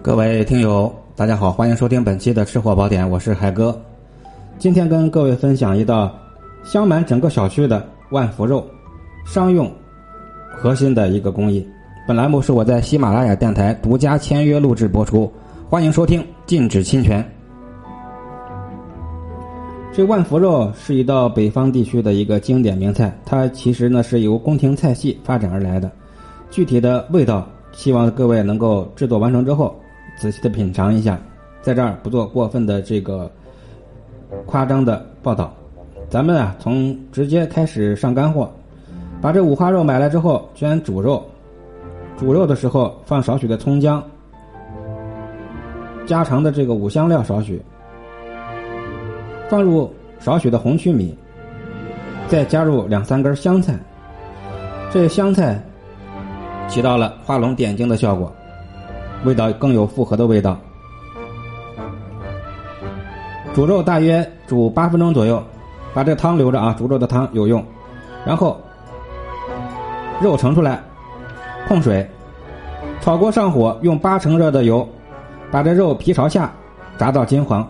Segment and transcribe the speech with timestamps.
[0.00, 3.78] 各位听友，大家好，欢迎收听本期的吃货宝典，我是海哥。
[4.56, 6.16] 今天跟各位分享一道
[6.62, 8.64] 香满整个小区的万福肉
[9.26, 9.70] 商用
[10.48, 11.66] 核心的一个工艺。
[12.06, 15.30] 本栏目是我在喜马拉雅电台独家签约录制播出，
[15.68, 17.22] 欢迎收听，禁止侵权。
[19.92, 25.90] 这万福肉是一道北方地区的一个经典名菜，它其实呢是由宫廷菜系发展而来的。
[26.50, 29.76] 具体的味道，希望各位能够制作完成之后
[30.18, 31.18] 仔细的品尝一下，
[31.62, 33.30] 在这儿不做过分的这个
[34.46, 35.54] 夸张的报道。
[36.10, 38.50] 咱们啊，从直接开始上干货，
[39.20, 41.24] 把这五花肉买来之后，先煮肉。
[42.16, 44.02] 煮肉的时候放少许的葱姜，
[46.04, 47.62] 家常的这个五香料少许。
[49.48, 51.16] 放入少许的红曲米，
[52.26, 53.78] 再加入两三根香菜，
[54.90, 55.62] 这香菜
[56.68, 58.32] 起到了画龙点睛的效果，
[59.24, 60.56] 味道更有复合的味道。
[63.54, 65.42] 煮肉大约煮八分钟左右，
[65.92, 67.64] 把这汤留着啊，煮肉的汤有用。
[68.24, 68.60] 然后
[70.20, 70.80] 肉盛出来，
[71.66, 72.08] 控水，
[73.00, 74.86] 炒锅上火，用八成热的油，
[75.50, 76.52] 把这肉皮朝下
[76.96, 77.68] 炸到金黄。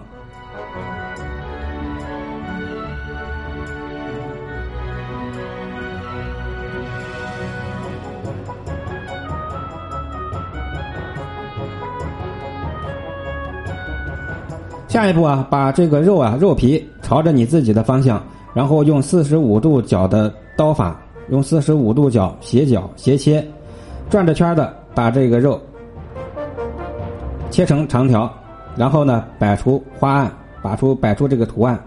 [14.89, 18.23] 下一步啊，把这个肉啊肉皮朝着你自己的方向，
[18.55, 23.47] 然后用四十五度角的刀法，用四十五度角斜角斜切，
[24.09, 25.61] 转着圈的把这个肉
[27.51, 28.33] 切成长条，
[28.77, 31.79] 然后呢摆出花案，摆出摆出这个图案。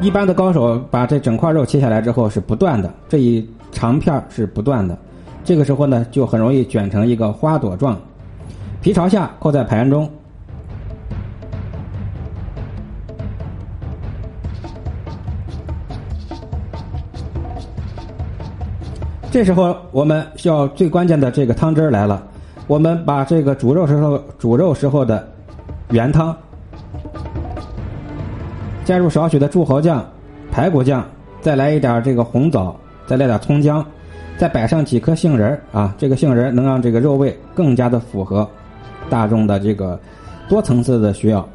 [0.00, 4.96] 一般的高手把这整块肉切下来之后是不断的，这一长片是不断的，
[5.42, 7.98] 这个时候呢就很容易卷成一个花朵状，
[8.80, 10.08] 皮朝下扣在盘中。
[19.30, 22.20] 这时候我们需要最关键的这个汤汁来了，
[22.66, 25.26] 我们把这个煮肉时候煮肉时候的
[25.90, 26.36] 原汤，
[28.84, 30.04] 加入少许的柱侯酱、
[30.50, 31.04] 排骨酱，
[31.40, 32.74] 再来一点这个红枣，
[33.06, 33.86] 再来点葱姜，
[34.36, 38.48] 再摆上几颗杏仁啊，这个杏仁能让这个肉味更加的符合
[39.08, 39.98] 大众的这个
[40.48, 41.48] 多层次的需要。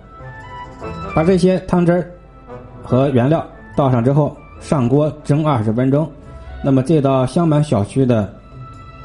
[1.14, 2.09] 把这些汤汁
[2.81, 6.09] 和原料倒上之后，上锅蒸二十分钟。
[6.64, 8.34] 那么这道香满小区的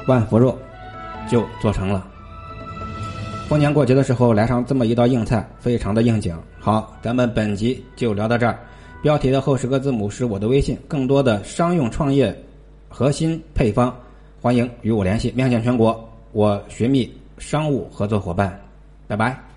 [0.07, 0.57] 万福肉
[1.29, 2.07] 就做成了。
[3.47, 6.35] 逢年过节的时候来上这么一道硬菜，非常的应景。
[6.59, 8.57] 好，咱们本集就聊到这儿。
[9.01, 12.35] 标题的后十个字母是我的微信，更多的商用创业
[12.87, 13.93] 核心配方，
[14.41, 18.57] 欢迎与我联系，面向全国，我寻觅商务合作伙伴。
[19.07, 19.50] 拜拜。